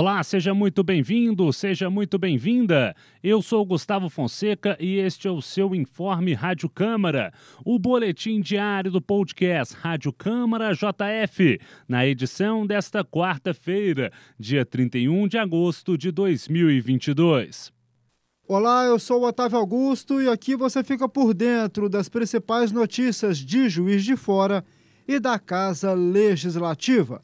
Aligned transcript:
Olá, 0.00 0.22
seja 0.22 0.54
muito 0.54 0.84
bem-vindo, 0.84 1.52
seja 1.52 1.90
muito 1.90 2.20
bem-vinda. 2.20 2.94
Eu 3.20 3.42
sou 3.42 3.66
Gustavo 3.66 4.08
Fonseca 4.08 4.76
e 4.78 4.94
este 4.94 5.26
é 5.26 5.30
o 5.32 5.42
seu 5.42 5.74
Informe 5.74 6.34
Rádio 6.34 6.68
Câmara, 6.68 7.32
o 7.64 7.80
boletim 7.80 8.40
diário 8.40 8.92
do 8.92 9.02
podcast 9.02 9.74
Rádio 9.74 10.12
Câmara 10.12 10.72
JF, 10.72 11.60
na 11.88 12.06
edição 12.06 12.64
desta 12.64 13.04
quarta-feira, 13.04 14.12
dia 14.38 14.64
31 14.64 15.26
de 15.26 15.36
agosto 15.36 15.98
de 15.98 16.12
2022. 16.12 17.72
Olá, 18.46 18.84
eu 18.84 19.00
sou 19.00 19.24
Otávio 19.24 19.58
Augusto 19.58 20.22
e 20.22 20.28
aqui 20.28 20.54
você 20.54 20.84
fica 20.84 21.08
por 21.08 21.34
dentro 21.34 21.88
das 21.88 22.08
principais 22.08 22.70
notícias 22.70 23.36
de 23.36 23.68
Juiz 23.68 24.04
de 24.04 24.14
Fora 24.14 24.64
e 25.08 25.18
da 25.18 25.40
Casa 25.40 25.92
Legislativa. 25.92 27.20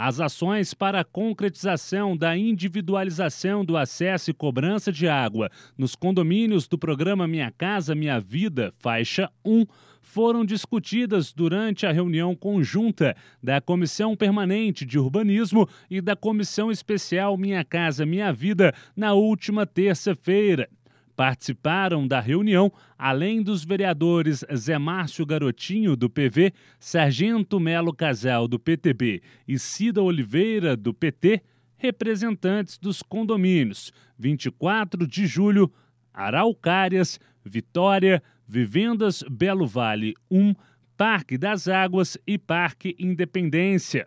As 0.00 0.20
ações 0.20 0.74
para 0.74 1.00
a 1.00 1.04
concretização 1.04 2.16
da 2.16 2.38
individualização 2.38 3.64
do 3.64 3.76
acesso 3.76 4.30
e 4.30 4.32
cobrança 4.32 4.92
de 4.92 5.08
água 5.08 5.50
nos 5.76 5.96
condomínios 5.96 6.68
do 6.68 6.78
programa 6.78 7.26
Minha 7.26 7.50
Casa 7.50 7.96
Minha 7.96 8.20
Vida, 8.20 8.72
faixa 8.78 9.28
1, 9.44 9.66
foram 10.00 10.44
discutidas 10.44 11.32
durante 11.32 11.84
a 11.84 11.90
reunião 11.90 12.36
conjunta 12.36 13.16
da 13.42 13.60
Comissão 13.60 14.14
Permanente 14.14 14.86
de 14.86 15.00
Urbanismo 15.00 15.68
e 15.90 16.00
da 16.00 16.14
Comissão 16.14 16.70
Especial 16.70 17.36
Minha 17.36 17.64
Casa 17.64 18.06
Minha 18.06 18.32
Vida 18.32 18.72
na 18.94 19.14
última 19.14 19.66
terça-feira. 19.66 20.68
Participaram 21.18 22.06
da 22.06 22.20
reunião, 22.20 22.72
além 22.96 23.42
dos 23.42 23.64
vereadores 23.64 24.44
Zé 24.54 24.78
Márcio 24.78 25.26
Garotinho, 25.26 25.96
do 25.96 26.08
PV, 26.08 26.52
Sargento 26.78 27.58
Melo 27.58 27.92
Casal, 27.92 28.46
do 28.46 28.56
PTB 28.56 29.20
e 29.48 29.58
Cida 29.58 30.00
Oliveira, 30.00 30.76
do 30.76 30.94
PT, 30.94 31.42
representantes 31.76 32.78
dos 32.78 33.02
condomínios 33.02 33.92
24 34.16 35.08
de 35.08 35.26
julho, 35.26 35.72
Araucárias, 36.14 37.18
Vitória, 37.44 38.22
Vivendas 38.46 39.24
Belo 39.28 39.66
Vale 39.66 40.14
1, 40.30 40.54
Parque 40.96 41.36
das 41.36 41.66
Águas 41.66 42.16
e 42.28 42.38
Parque 42.38 42.94
Independência. 42.96 44.06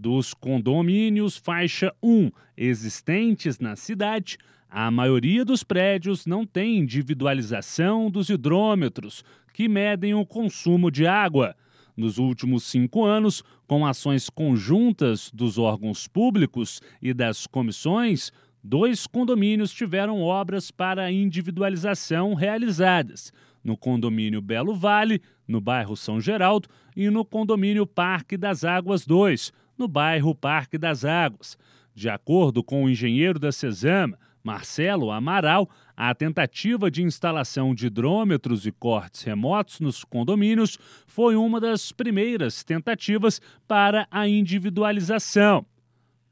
Dos 0.00 0.32
condomínios 0.32 1.36
faixa 1.36 1.92
1 2.00 2.30
existentes 2.56 3.58
na 3.58 3.74
cidade, 3.74 4.38
a 4.70 4.92
maioria 4.92 5.44
dos 5.44 5.64
prédios 5.64 6.24
não 6.24 6.46
tem 6.46 6.78
individualização 6.78 8.08
dos 8.08 8.30
hidrômetros, 8.30 9.24
que 9.52 9.68
medem 9.68 10.14
o 10.14 10.24
consumo 10.24 10.88
de 10.88 11.04
água. 11.04 11.56
Nos 11.96 12.16
últimos 12.16 12.62
cinco 12.62 13.04
anos, 13.04 13.42
com 13.66 13.84
ações 13.84 14.30
conjuntas 14.30 15.32
dos 15.34 15.58
órgãos 15.58 16.06
públicos 16.06 16.80
e 17.02 17.12
das 17.12 17.44
comissões, 17.48 18.30
dois 18.62 19.04
condomínios 19.04 19.72
tiveram 19.72 20.22
obras 20.22 20.70
para 20.70 21.10
individualização 21.10 22.34
realizadas: 22.34 23.32
no 23.64 23.76
condomínio 23.76 24.40
Belo 24.40 24.76
Vale, 24.76 25.20
no 25.48 25.60
bairro 25.60 25.96
São 25.96 26.20
Geraldo, 26.20 26.68
e 26.94 27.10
no 27.10 27.24
condomínio 27.24 27.84
Parque 27.84 28.36
das 28.36 28.62
Águas 28.62 29.04
2, 29.04 29.52
no 29.78 29.86
bairro 29.86 30.34
Parque 30.34 30.76
das 30.76 31.04
Águas. 31.04 31.56
De 31.94 32.08
acordo 32.08 32.62
com 32.62 32.84
o 32.84 32.90
engenheiro 32.90 33.38
da 33.38 33.52
Cesama, 33.52 34.18
Marcelo 34.42 35.10
Amaral, 35.10 35.68
a 35.96 36.14
tentativa 36.14 36.90
de 36.90 37.02
instalação 37.02 37.74
de 37.74 37.86
hidrômetros 37.86 38.66
e 38.66 38.72
cortes 38.72 39.22
remotos 39.22 39.80
nos 39.80 40.04
condomínios 40.04 40.78
foi 41.06 41.36
uma 41.36 41.60
das 41.60 41.92
primeiras 41.92 42.62
tentativas 42.64 43.40
para 43.66 44.06
a 44.10 44.28
individualização. 44.28 45.66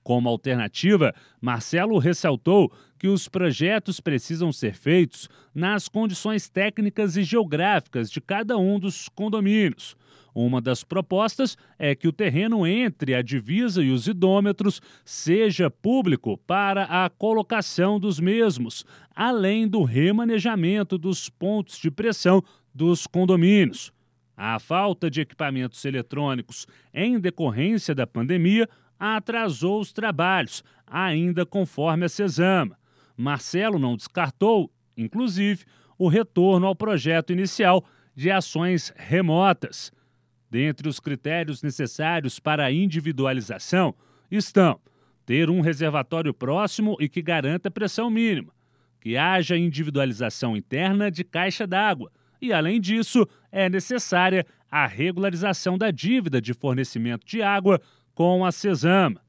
Como 0.03 0.28
alternativa, 0.28 1.12
Marcelo 1.41 1.98
ressaltou 1.98 2.72
que 2.99 3.09
os 3.09 3.29
projetos 3.29 4.01
precisam 4.01 4.53
ser 4.53 4.75
feitos 4.75 5.29
nas 5.55 5.89
condições 5.89 6.49
técnicas 6.49 7.17
e 7.17 7.23
geográficas 7.23 8.11
de 8.11 8.21
cada 8.21 8.57
um 8.57 8.79
dos 8.79 9.09
condomínios. 9.09 9.97
Uma 10.34 10.61
das 10.61 10.84
propostas 10.84 11.57
é 11.79 11.95
que 11.95 12.07
o 12.07 12.12
terreno 12.12 12.67
entre 12.67 13.15
a 13.15 13.23
divisa 13.23 13.83
e 13.83 13.91
os 13.91 14.07
idômetros 14.07 14.83
seja 15.03 15.71
público 15.71 16.37
para 16.37 16.84
a 16.84 17.09
colocação 17.09 17.99
dos 17.99 18.21
mesmos, 18.21 18.84
além 19.15 19.67
do 19.67 19.83
remanejamento 19.83 20.99
dos 20.99 21.31
pontos 21.31 21.78
de 21.78 21.91
pressão 21.91 22.43
dos 22.75 23.07
condomínios. 23.07 23.91
A 24.37 24.59
falta 24.59 25.11
de 25.11 25.23
equipamentos 25.23 25.83
eletrônicos 25.87 26.67
em 26.93 27.19
decorrência 27.19 27.95
da 27.95 28.07
pandemia 28.07 28.69
atrasou 28.99 29.81
os 29.81 29.91
trabalhos, 29.91 30.63
ainda 30.87 31.47
conforme 31.47 32.05
a 32.05 32.09
Cesama. 32.11 32.77
Marcelo 33.16 33.78
não 33.78 33.97
descartou, 33.97 34.71
inclusive, 34.97 35.65
o 35.99 36.09
retorno 36.09 36.66
ao 36.66 36.77
projeto 36.77 37.32
inicial 37.32 37.84
de 38.15 38.31
ações 38.31 38.93
remotas. 38.97 39.91
Dentre 40.50 40.88
os 40.88 41.00
critérios 41.00 41.62
necessários 41.62 42.38
para 42.38 42.65
a 42.65 42.72
individualização 42.72 43.94
estão 44.31 44.81
ter 45.25 45.50
um 45.50 45.60
reservatório 45.60 46.32
próximo 46.32 46.97
e 47.00 47.09
que 47.09 47.21
garanta 47.21 47.71
pressão 47.71 48.09
mínima, 48.09 48.53
que 49.00 49.16
haja 49.16 49.56
individualização 49.56 50.56
interna 50.56 51.10
de 51.10 51.25
caixa 51.25 51.66
d'água 51.66 52.12
e, 52.41 52.53
além 52.53 52.81
disso, 52.81 53.27
é 53.50 53.69
necessária 53.69 54.47
a 54.71 54.87
regularização 54.87 55.77
da 55.77 55.91
dívida 55.91 56.41
de 56.41 56.54
fornecimento 56.54 57.27
de 57.27 57.43
água 57.43 57.81
com 58.15 58.44
a 58.44 58.53
Cesama. 58.53 59.21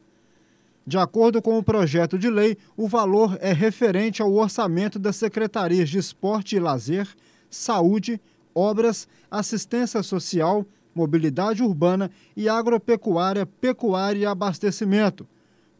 De 0.86 0.96
acordo 0.96 1.42
com 1.42 1.58
o 1.58 1.62
projeto 1.62 2.18
de 2.18 2.30
lei, 2.30 2.56
o 2.74 2.88
valor 2.88 3.36
é 3.38 3.52
referente 3.52 4.22
ao 4.22 4.32
orçamento 4.32 4.98
das 4.98 5.16
secretarias 5.16 5.90
de 5.90 5.98
Esporte 5.98 6.56
e 6.56 6.58
Lazer, 6.58 7.06
Saúde, 7.50 8.18
Obras, 8.58 9.06
Assistência 9.30 10.02
Social, 10.02 10.66
Mobilidade 10.94 11.62
Urbana 11.62 12.10
e 12.36 12.48
Agropecuária, 12.48 13.46
Pecuária 13.46 14.20
e 14.20 14.26
Abastecimento 14.26 15.26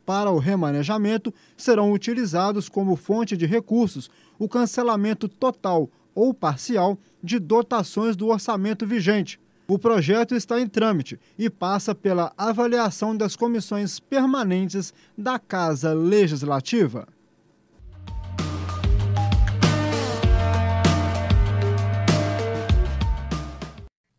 para 0.09 0.31
o 0.31 0.39
remanejamento 0.39 1.35
serão 1.55 1.93
utilizados 1.93 2.67
como 2.67 2.97
fonte 2.97 3.37
de 3.37 3.45
recursos 3.45 4.09
o 4.39 4.49
cancelamento 4.49 5.29
total 5.29 5.91
ou 6.15 6.33
parcial 6.33 6.99
de 7.23 7.39
dotações 7.39 8.17
do 8.17 8.29
orçamento 8.29 8.87
vigente. 8.87 9.39
O 9.67 9.79
projeto 9.79 10.35
está 10.35 10.59
em 10.59 10.67
trâmite 10.67 11.21
e 11.39 11.51
passa 11.51 11.95
pela 11.95 12.33
avaliação 12.39 13.15
das 13.15 13.37
comissões 13.37 14.01
permanentes 14.01 14.95
da 15.17 15.39
Casa 15.39 15.93
Legislativa. 15.93 17.07